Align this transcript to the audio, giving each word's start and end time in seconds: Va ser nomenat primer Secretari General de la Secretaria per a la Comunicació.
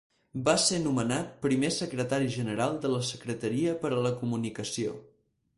Va 0.45 0.53
ser 0.61 0.79
nomenat 0.85 1.35
primer 1.43 1.69
Secretari 1.75 2.31
General 2.37 2.81
de 2.87 2.93
la 2.95 3.05
Secretaria 3.13 3.77
per 3.85 3.95
a 3.99 4.03
la 4.07 4.17
Comunicació. 4.23 4.99